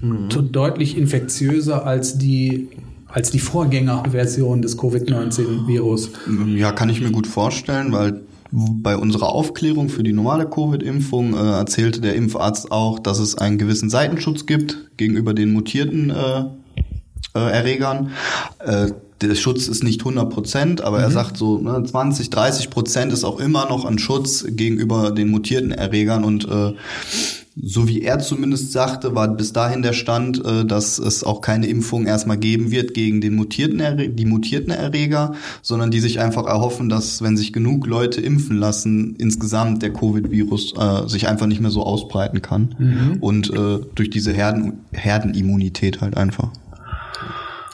mhm. 0.00 0.28
deutlich 0.52 0.96
infektiöser 0.96 1.86
als 1.86 2.18
die 2.18 2.68
als 3.10 3.30
die 3.30 3.38
Vorgängerversion 3.38 4.60
des 4.60 4.76
Covid-19-Virus. 4.76 6.10
Ja, 6.56 6.72
kann 6.72 6.90
ich 6.90 7.00
mir 7.00 7.10
gut 7.10 7.26
vorstellen, 7.26 7.90
weil 7.90 8.20
bei 8.50 8.96
unserer 8.96 9.28
Aufklärung 9.28 9.88
für 9.88 10.02
die 10.02 10.12
normale 10.12 10.48
Covid-Impfung 10.48 11.34
äh, 11.34 11.36
erzählte 11.36 12.00
der 12.00 12.14
Impfarzt 12.14 12.72
auch, 12.72 12.98
dass 12.98 13.18
es 13.18 13.36
einen 13.36 13.58
gewissen 13.58 13.90
Seitenschutz 13.90 14.46
gibt 14.46 14.90
gegenüber 14.96 15.34
den 15.34 15.52
mutierten 15.52 16.10
äh, 16.10 16.44
äh, 17.34 17.38
Erregern. 17.38 18.10
Der 19.20 19.34
Schutz 19.34 19.68
ist 19.68 19.82
nicht 19.82 20.00
100 20.00 20.30
Prozent, 20.30 20.80
aber 20.80 20.98
mhm. 20.98 21.04
er 21.04 21.10
sagt 21.10 21.36
so, 21.36 21.58
ne, 21.58 21.82
20, 21.82 22.30
30 22.30 22.70
Prozent 22.70 23.12
ist 23.12 23.24
auch 23.24 23.40
immer 23.40 23.68
noch 23.68 23.84
ein 23.84 23.98
Schutz 23.98 24.44
gegenüber 24.48 25.10
den 25.10 25.28
mutierten 25.28 25.72
Erregern 25.72 26.24
und 26.24 26.48
äh, 26.48 26.74
so 27.60 27.88
wie 27.88 28.02
er 28.02 28.18
zumindest 28.20 28.72
sagte, 28.72 29.14
war 29.14 29.28
bis 29.28 29.52
dahin 29.52 29.82
der 29.82 29.92
Stand, 29.92 30.44
äh, 30.44 30.64
dass 30.64 30.98
es 30.98 31.24
auch 31.24 31.40
keine 31.40 31.66
Impfung 31.66 32.06
erstmal 32.06 32.36
geben 32.36 32.70
wird 32.70 32.94
gegen 32.94 33.20
den 33.20 33.34
mutierten 33.34 33.82
die 34.16 34.24
mutierten 34.24 34.72
Erreger, 34.72 35.32
sondern 35.62 35.90
die 35.90 36.00
sich 36.00 36.20
einfach 36.20 36.46
erhoffen, 36.46 36.88
dass 36.88 37.22
wenn 37.22 37.36
sich 37.36 37.52
genug 37.52 37.86
Leute 37.86 38.20
impfen 38.20 38.56
lassen, 38.56 39.16
insgesamt 39.16 39.82
der 39.82 39.92
Covid-Virus 39.92 40.74
äh, 40.78 41.08
sich 41.08 41.28
einfach 41.28 41.46
nicht 41.46 41.60
mehr 41.60 41.70
so 41.70 41.82
ausbreiten 41.82 42.42
kann 42.42 42.74
mhm. 42.78 43.16
und 43.20 43.50
äh, 43.50 43.80
durch 43.94 44.10
diese 44.10 44.32
Herden, 44.32 44.80
Herdenimmunität 44.92 46.00
halt 46.00 46.16
einfach. 46.16 46.50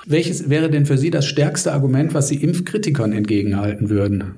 Welches 0.06 0.50
wäre 0.50 0.70
denn 0.70 0.86
für 0.86 0.98
Sie 0.98 1.10
das 1.10 1.26
stärkste 1.26 1.72
Argument, 1.72 2.14
was 2.14 2.28
Sie 2.28 2.36
Impfkritikern 2.36 3.12
entgegenhalten 3.12 3.88
würden? 3.88 4.34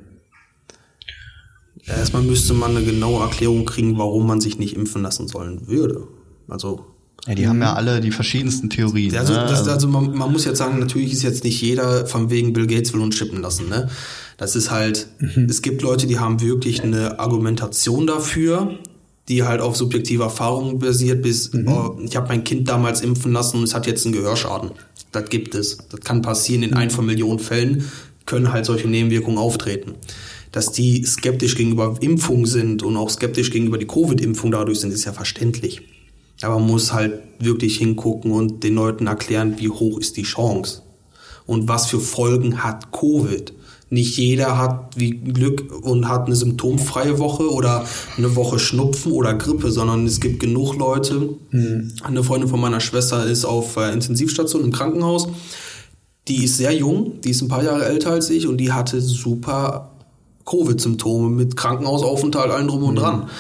Erstmal 1.87 2.23
müsste 2.23 2.55
man 2.55 2.77
eine 2.77 2.85
genaue 2.85 3.23
Erklärung 3.23 3.65
kriegen, 3.65 3.97
warum 3.99 4.27
man 4.27 4.41
sich 4.41 4.59
nicht 4.59 4.77
impfen 4.77 5.03
lassen 5.03 5.29
sollen 5.29 5.69
würde. 5.69 6.09
Also 6.49 6.87
ja, 7.27 7.35
die 7.35 7.49
haben 7.49 7.61
ja 7.61 7.75
alle 7.75 8.01
die 8.01 8.13
verschiedensten 8.13 8.71
Theorien. 8.71 9.17
Also, 9.17 9.33
ne? 9.33 9.47
das, 9.49 9.67
also 9.67 9.89
man, 9.89 10.17
man, 10.17 10.31
muss 10.31 10.45
jetzt 10.45 10.59
sagen, 10.59 10.79
natürlich 10.79 11.13
ist 11.13 11.23
jetzt 11.23 11.43
nicht 11.43 11.61
jeder 11.61 12.07
von 12.07 12.31
wegen 12.31 12.53
Bill 12.53 12.69
Gates 12.69 12.93
will 12.93 13.01
uns 13.01 13.17
chippen 13.17 13.43
lassen. 13.43 13.69
Ne? 13.69 13.89
Das 14.37 14.55
ist 14.55 14.71
halt, 14.71 15.09
mhm. 15.19 15.47
es 15.49 15.63
gibt 15.63 15.83
Leute, 15.83 16.07
die 16.07 16.21
haben 16.21 16.41
wirklich 16.41 16.85
eine 16.85 17.19
Argumentation 17.19 18.07
dafür, 18.07 18.79
die 19.29 19.43
halt 19.43 19.61
auf 19.61 19.77
subjektive 19.77 20.23
Erfahrungen 20.23 20.79
basiert, 20.79 21.23
bis 21.23 21.53
mhm. 21.53 21.67
oh, 21.67 21.99
ich 22.05 22.15
habe 22.15 22.29
mein 22.29 22.45
Kind 22.45 22.69
damals 22.69 23.01
impfen 23.01 23.33
lassen 23.33 23.59
und 23.59 23.65
es 23.65 23.75
hat 23.75 23.89
jetzt 23.89 24.07
einen 24.07 24.15
Gehörschaden. 24.15 24.71
Das 25.17 25.31
gibt 25.31 25.55
es. 25.55 25.79
Das 25.91 26.01
kann 26.01 26.23
passieren 26.23 26.63
in 26.63 26.71
mhm. 26.71 26.77
ein 26.77 26.91
von 26.91 27.07
Millionen 27.07 27.39
Fällen, 27.39 27.91
können 28.27 28.53
halt 28.53 28.67
solche 28.67 28.89
Nebenwirkungen 28.89 29.39
auftreten 29.39 29.95
dass 30.57 30.73
die 30.73 31.05
skeptisch 31.05 31.55
gegenüber 31.55 31.99
Impfung 32.01 32.47
sind 32.47 32.83
und 32.83 32.97
auch 32.97 33.11
skeptisch 33.11 33.51
gegenüber 33.51 33.77
die 33.77 33.87
Covid-Impfung 33.87 34.51
dadurch 34.51 34.81
sind, 34.81 34.91
ist 34.91 35.05
ja 35.05 35.13
verständlich. 35.13 35.83
Aber 36.41 36.59
man 36.59 36.69
muss 36.69 36.95
halt 36.95 37.21
wirklich 37.39 37.77
hingucken 37.77 38.31
und 38.33 38.65
den 38.65 38.75
Leuten 38.75 39.07
erklären, 39.07 39.57
wie 39.59 39.69
hoch 39.69 39.99
ist 39.99 40.17
die 40.17 40.23
Chance 40.23 40.81
und 41.45 41.69
was 41.69 41.87
für 41.89 42.01
Folgen 42.01 42.65
hat 42.65 42.91
Covid. 42.91 43.53
Nicht 43.89 44.17
jeder 44.19 44.59
hat 44.59 44.97
wie 44.97 45.11
Glück 45.11 45.73
und 45.85 46.09
hat 46.09 46.27
eine 46.27 46.35
symptomfreie 46.35 47.21
Woche 47.21 47.49
oder 47.53 47.85
eine 48.17 48.35
Woche 48.35 48.59
Schnupfen 48.59 49.13
oder 49.13 49.35
Grippe, 49.35 49.71
sondern 49.71 50.07
es 50.07 50.21
gibt 50.21 50.41
genug 50.41 50.77
Leute. 50.77 51.37
Mhm. 51.51 51.93
Eine 52.03 52.25
Freundin 52.25 52.49
von 52.49 52.61
meiner 52.61 52.81
Schwester 52.81 53.25
ist 53.25 53.45
auf 53.45 53.77
äh, 53.77 53.93
Intensivstation 53.93 54.65
im 54.65 54.73
Krankenhaus. 54.73 55.29
Die 56.27 56.45
ist 56.45 56.57
sehr 56.57 56.73
jung, 56.73 57.21
die 57.21 57.31
ist 57.31 57.43
ein 57.43 57.49
paar 57.49 57.63
Jahre 57.63 57.85
älter 57.85 58.11
als 58.11 58.29
ich 58.31 58.49
und 58.49 58.57
die 58.57 58.73
hatte 58.73 59.01
super 59.01 59.93
Covid-Symptome 60.47 61.29
mit 61.29 61.57
Krankenhausaufenthalt, 61.57 62.51
allen 62.51 62.67
drum 62.67 62.83
und 62.83 62.95
mhm. 62.95 62.99
dran. 62.99 63.31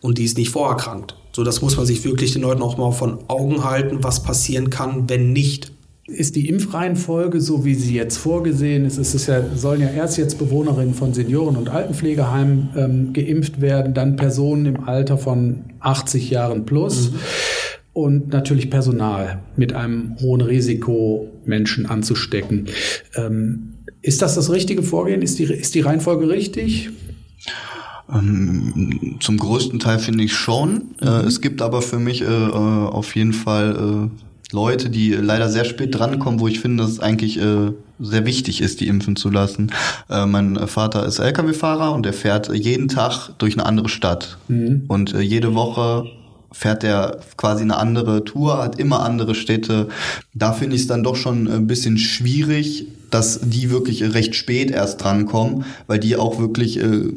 Und 0.00 0.16
die 0.16 0.24
ist 0.24 0.38
nicht 0.38 0.48
vorerkrankt. 0.48 1.14
So, 1.32 1.44
das 1.44 1.60
muss 1.60 1.76
man 1.76 1.84
sich 1.84 2.04
wirklich 2.04 2.32
den 2.32 2.42
Leuten 2.42 2.62
auch 2.62 2.78
mal 2.78 2.92
von 2.92 3.18
Augen 3.28 3.64
halten, 3.64 4.02
was 4.02 4.22
passieren 4.22 4.70
kann, 4.70 5.10
wenn 5.10 5.34
nicht. 5.34 5.72
Ist 6.10 6.36
die 6.36 6.48
Impfreihenfolge 6.48 7.40
so, 7.40 7.64
wie 7.64 7.74
sie 7.74 7.94
jetzt 7.94 8.16
vorgesehen 8.16 8.84
ist? 8.84 8.98
Es 8.98 9.14
ist 9.14 9.26
ja, 9.26 9.42
sollen 9.54 9.80
ja 9.80 9.88
erst 9.88 10.18
jetzt 10.18 10.38
Bewohnerinnen 10.38 10.94
von 10.94 11.14
Senioren- 11.14 11.56
und 11.56 11.68
Altenpflegeheimen 11.68 12.68
ähm, 12.76 13.12
geimpft 13.12 13.60
werden, 13.60 13.94
dann 13.94 14.16
Personen 14.16 14.66
im 14.66 14.84
Alter 14.84 15.18
von 15.18 15.64
80 15.80 16.30
Jahren 16.30 16.66
plus. 16.66 17.12
Mhm 17.12 17.18
und 17.92 18.28
natürlich 18.28 18.70
Personal 18.70 19.42
mit 19.56 19.72
einem 19.72 20.16
hohen 20.20 20.40
Risiko, 20.40 21.28
Menschen 21.44 21.86
anzustecken. 21.86 22.66
Ähm, 23.16 23.74
ist 24.02 24.22
das 24.22 24.34
das 24.34 24.50
richtige 24.50 24.82
Vorgehen? 24.82 25.22
Ist 25.22 25.38
die, 25.38 25.44
ist 25.44 25.74
die 25.74 25.80
Reihenfolge 25.80 26.28
richtig? 26.28 26.90
Ähm, 28.12 29.16
zum 29.20 29.36
größten 29.36 29.78
Teil 29.78 29.98
finde 29.98 30.24
ich 30.24 30.32
schon. 30.32 30.94
Äh, 31.00 31.22
mhm. 31.22 31.28
es 31.28 31.40
gibt 31.40 31.62
aber 31.62 31.82
für 31.82 31.98
mich 31.98 32.22
äh, 32.22 32.24
äh, 32.24 32.50
auf 32.52 33.14
jeden 33.14 33.32
Fall 33.32 34.10
äh, 34.10 34.29
Leute, 34.52 34.90
die 34.90 35.12
leider 35.12 35.48
sehr 35.48 35.64
spät 35.64 35.98
drankommen, 35.98 36.40
wo 36.40 36.48
ich 36.48 36.60
finde, 36.60 36.82
dass 36.82 36.92
es 36.92 37.00
eigentlich 37.00 37.40
äh, 37.40 37.72
sehr 37.98 38.26
wichtig 38.26 38.60
ist, 38.60 38.80
die 38.80 38.88
impfen 38.88 39.16
zu 39.16 39.30
lassen. 39.30 39.72
Äh, 40.08 40.26
mein 40.26 40.56
Vater 40.66 41.04
ist 41.06 41.18
Lkw-Fahrer 41.18 41.92
und 41.92 42.06
er 42.06 42.12
fährt 42.12 42.52
jeden 42.54 42.88
Tag 42.88 43.30
durch 43.38 43.54
eine 43.54 43.66
andere 43.66 43.88
Stadt. 43.88 44.38
Mhm. 44.48 44.84
Und 44.88 45.12
jede 45.12 45.54
Woche 45.54 46.04
fährt 46.52 46.82
er 46.84 47.20
quasi 47.36 47.62
eine 47.62 47.76
andere 47.76 48.24
Tour, 48.24 48.58
hat 48.58 48.78
immer 48.78 49.00
andere 49.00 49.34
Städte. 49.34 49.88
Da 50.34 50.52
finde 50.52 50.76
ich 50.76 50.82
es 50.82 50.88
dann 50.88 51.02
doch 51.02 51.16
schon 51.16 51.48
ein 51.48 51.66
bisschen 51.66 51.98
schwierig, 51.98 52.86
dass 53.10 53.40
die 53.42 53.70
wirklich 53.70 54.02
recht 54.14 54.34
spät 54.34 54.70
erst 54.70 55.02
drankommen, 55.02 55.64
weil 55.86 55.98
die 55.98 56.16
auch 56.16 56.38
wirklich 56.38 56.80
äh, 56.80 57.12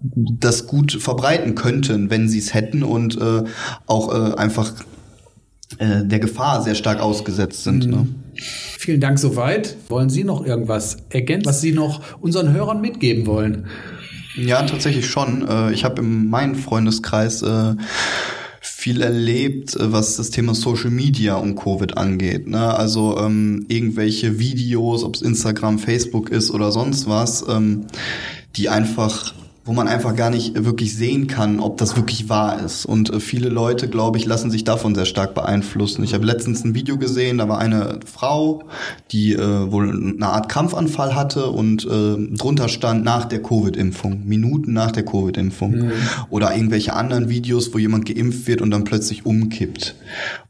das 0.00 0.66
gut 0.66 0.92
verbreiten 0.92 1.54
könnten, 1.54 2.10
wenn 2.10 2.28
sie 2.28 2.38
es 2.38 2.54
hätten 2.54 2.82
und 2.82 3.20
äh, 3.20 3.44
auch 3.86 4.12
äh, 4.12 4.34
einfach 4.34 4.72
äh, 5.78 6.04
der 6.04 6.18
Gefahr 6.20 6.62
sehr 6.62 6.74
stark 6.74 7.00
ausgesetzt 7.00 7.64
sind. 7.64 7.86
Mhm. 7.86 7.90
Ne? 7.90 8.08
Vielen 8.78 9.00
Dank 9.00 9.18
soweit. 9.18 9.76
Wollen 9.88 10.10
Sie 10.10 10.24
noch 10.24 10.44
irgendwas 10.44 10.98
ergänzen, 11.10 11.46
was 11.46 11.60
Sie 11.60 11.72
noch 11.72 12.00
unseren 12.20 12.52
Hörern 12.52 12.80
mitgeben 12.80 13.26
wollen? 13.26 13.66
Ja, 14.36 14.62
tatsächlich 14.62 15.06
schon. 15.06 15.46
Äh, 15.48 15.72
ich 15.72 15.84
habe 15.84 16.02
in 16.02 16.28
meinem 16.28 16.54
Freundeskreis 16.54 17.42
äh, 17.42 17.74
viel 18.60 19.02
erlebt, 19.02 19.76
was 19.80 20.16
das 20.16 20.30
Thema 20.30 20.54
Social 20.54 20.90
Media 20.90 21.36
und 21.36 21.56
Covid 21.56 21.96
angeht. 21.96 22.46
Ne? 22.46 22.74
Also 22.74 23.18
ähm, 23.18 23.64
irgendwelche 23.68 24.38
Videos, 24.38 25.02
ob 25.02 25.16
es 25.16 25.22
Instagram, 25.22 25.78
Facebook 25.78 26.30
ist 26.30 26.50
oder 26.50 26.70
sonst 26.70 27.08
was, 27.08 27.44
ähm, 27.48 27.86
die 28.56 28.68
einfach 28.68 29.34
wo 29.66 29.72
man 29.72 29.88
einfach 29.88 30.14
gar 30.14 30.30
nicht 30.30 30.64
wirklich 30.64 30.94
sehen 30.94 31.26
kann, 31.26 31.58
ob 31.58 31.76
das 31.76 31.96
wirklich 31.96 32.28
wahr 32.28 32.64
ist. 32.64 32.86
Und 32.86 33.12
äh, 33.12 33.18
viele 33.18 33.48
Leute, 33.48 33.88
glaube 33.88 34.16
ich, 34.16 34.24
lassen 34.24 34.50
sich 34.50 34.62
davon 34.62 34.94
sehr 34.94 35.06
stark 35.06 35.34
beeinflussen. 35.34 36.04
Ich 36.04 36.14
habe 36.14 36.24
letztens 36.24 36.64
ein 36.64 36.74
Video 36.76 36.96
gesehen, 36.96 37.38
da 37.38 37.48
war 37.48 37.58
eine 37.58 37.98
Frau, 38.06 38.62
die 39.10 39.32
äh, 39.32 39.72
wohl 39.72 39.90
eine 39.90 40.26
Art 40.28 40.48
Krampfanfall 40.48 41.16
hatte 41.16 41.48
und 41.48 41.84
äh, 41.84 42.36
drunter 42.36 42.68
stand 42.68 43.04
nach 43.04 43.24
der 43.24 43.42
Covid-Impfung, 43.42 44.24
Minuten 44.24 44.72
nach 44.72 44.92
der 44.92 45.04
Covid-Impfung. 45.04 45.72
Mhm. 45.72 45.92
Oder 46.30 46.54
irgendwelche 46.54 46.92
anderen 46.92 47.28
Videos, 47.28 47.74
wo 47.74 47.78
jemand 47.78 48.06
geimpft 48.06 48.46
wird 48.46 48.62
und 48.62 48.70
dann 48.70 48.84
plötzlich 48.84 49.26
umkippt. 49.26 49.96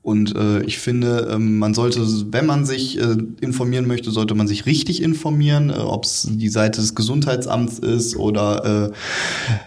Und 0.06 0.36
äh, 0.36 0.62
ich 0.62 0.78
finde, 0.78 1.30
äh, 1.32 1.38
man 1.38 1.74
sollte, 1.74 2.00
wenn 2.30 2.46
man 2.46 2.64
sich 2.64 2.96
äh, 2.96 3.16
informieren 3.40 3.88
möchte, 3.88 4.12
sollte 4.12 4.36
man 4.36 4.46
sich 4.46 4.64
richtig 4.64 5.02
informieren, 5.02 5.70
äh, 5.70 5.78
ob 5.78 6.04
es 6.04 6.28
die 6.30 6.48
Seite 6.48 6.80
des 6.80 6.94
Gesundheitsamts 6.94 7.80
ist 7.80 8.14
oder 8.14 8.92
äh, 8.92 8.92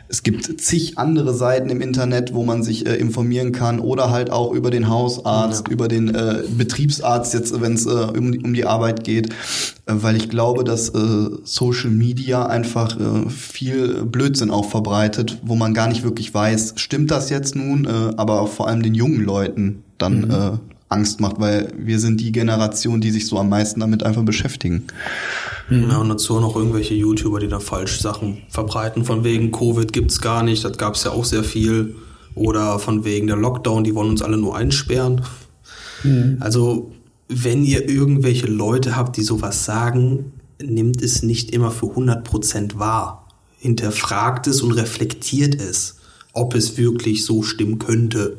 Es 0.08 0.24
gibt 0.24 0.62
zig 0.62 0.98
andere 0.98 1.34
Seiten 1.34 1.69
im 1.69 1.81
Internet, 1.81 2.34
wo 2.34 2.43
man 2.43 2.63
sich 2.63 2.86
äh, 2.86 2.96
informieren 2.96 3.51
kann 3.51 3.79
oder 3.79 4.10
halt 4.10 4.31
auch 4.31 4.51
über 4.53 4.72
den 4.72 4.89
Hausarzt, 4.89 5.67
ja. 5.67 5.74
über 5.74 5.88
den 5.88 6.13
äh, 6.13 6.43
Betriebsarzt, 6.50 7.34
jetzt 7.34 7.60
wenn 7.62 7.74
es 7.74 7.86
äh, 7.86 7.89
um, 7.89 8.34
um, 8.43 8.53
die 8.53 8.65
Arbeit 8.65 9.03
geht, 9.03 9.29
äh, 9.29 9.34
weil 9.86 10.15
ich 10.15 10.29
glaube, 10.29 10.63
dass 10.63 10.89
äh, 10.89 11.29
Social 11.43 11.91
Media 11.91 12.46
einfach 12.46 13.00
äh, 13.00 13.29
viel 13.29 14.03
Blödsinn 14.03 14.51
auch 14.51 14.69
verbreitet, 14.69 15.38
wo 15.43 15.55
man 15.55 15.74
gar 15.74 15.88
nicht 15.88 16.03
wirklich 16.03 16.34
weiß, 16.34 16.74
stimmt 16.77 17.12
das 17.12 17.29
jetzt 17.29 17.55
nun, 17.55 17.88
aber 18.17 18.48
vor 18.48 18.67
allem 18.67 18.84
den 18.84 18.93
jungen 18.93 19.24
Leuten 19.24 19.84
dann 19.98 20.22
mhm. 20.22 20.60
Angst 20.89 21.19
macht, 21.19 21.39
weil 21.39 21.72
wir 21.77 22.00
sind 22.00 22.19
die 22.19 22.31
Generation, 22.31 23.00
die 23.00 23.12
sich 23.12 23.27
so 23.27 23.38
am 23.38 23.50
meisten 23.50 23.79
damit 23.79 24.03
einfach 24.03 24.24
beschäftigen. 24.24 24.86
Ja, 25.69 25.97
und 25.97 26.09
dazu 26.09 26.39
noch 26.39 26.55
irgendwelche 26.55 26.95
YouTuber, 26.95 27.39
die 27.39 27.47
da 27.47 27.59
falsch 27.59 27.99
Sachen 27.99 28.43
verbreiten, 28.49 29.05
von 29.05 29.23
wegen 29.23 29.51
Covid 29.51 29.93
gibt's 29.93 30.19
gar 30.19 30.43
nicht, 30.43 30.63
das 30.63 30.77
gab's 30.77 31.03
ja 31.03 31.11
auch 31.11 31.25
sehr 31.25 31.43
viel. 31.43 31.95
Oder 32.35 32.79
von 32.79 33.03
wegen 33.03 33.27
der 33.27 33.35
Lockdown, 33.35 33.83
die 33.83 33.95
wollen 33.95 34.09
uns 34.09 34.21
alle 34.21 34.38
nur 34.38 34.55
einsperren. 34.55 35.21
Mhm. 36.03 36.38
Also, 36.39 36.91
wenn 37.27 37.63
ihr 37.63 37.88
irgendwelche 37.88 38.47
Leute 38.47 38.95
habt, 38.95 39.17
die 39.17 39.23
sowas 39.23 39.65
sagen, 39.65 40.31
nimmt 40.61 41.01
es 41.01 41.23
nicht 41.23 41.51
immer 41.51 41.71
für 41.71 41.88
100% 41.88 42.77
wahr. 42.77 43.27
Hinterfragt 43.59 44.47
es 44.47 44.61
und 44.61 44.71
reflektiert 44.71 45.55
es, 45.55 45.97
ob 46.33 46.55
es 46.55 46.77
wirklich 46.77 47.25
so 47.25 47.43
stimmen 47.43 47.79
könnte. 47.79 48.38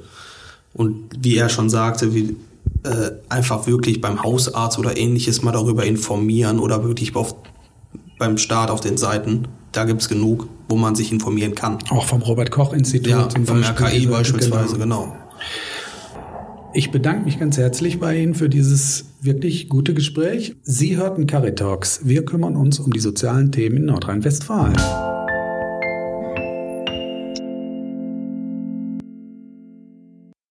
Und 0.72 1.10
wie 1.20 1.37
er 1.37 1.49
schon 1.49 1.68
sagte, 1.68 2.14
wie, 2.14 2.37
äh, 2.84 3.12
einfach 3.28 3.66
wirklich 3.66 4.00
beim 4.00 4.22
Hausarzt 4.22 4.78
oder 4.78 4.96
ähnliches 4.96 5.42
mal 5.42 5.52
darüber 5.52 5.84
informieren 5.84 6.58
oder 6.58 6.84
wirklich 6.84 7.14
auf, 7.14 7.34
beim 8.18 8.38
Staat 8.38 8.70
auf 8.70 8.80
den 8.80 8.96
Seiten. 8.96 9.49
Da 9.72 9.84
gibt 9.84 10.02
es 10.02 10.08
genug, 10.08 10.49
wo 10.68 10.76
man 10.76 10.94
sich 10.94 11.12
informieren 11.12 11.54
kann. 11.54 11.78
Auch 11.90 12.06
vom 12.06 12.22
Robert-Koch-Institut. 12.22 13.10
Ja, 13.10 13.28
vom 13.44 13.62
RKI 13.62 14.06
beispielsweise, 14.06 14.78
genau. 14.78 15.04
genau. 15.04 15.16
Ich 16.72 16.92
bedanke 16.92 17.25
mich 17.25 17.40
ganz 17.40 17.56
herzlich 17.58 17.99
bei 17.99 18.16
Ihnen 18.16 18.34
für 18.34 18.49
dieses 18.49 19.06
wirklich 19.20 19.68
gute 19.68 19.92
Gespräch. 19.92 20.54
Sie 20.62 20.96
hörten 20.96 21.26
Caritalks. 21.26 22.00
Wir 22.04 22.25
kümmern 22.25 22.56
uns 22.56 22.78
um 22.78 22.92
die 22.92 23.00
sozialen 23.00 23.50
Themen 23.50 23.78
in 23.78 23.84
Nordrhein-Westfalen. 23.87 24.76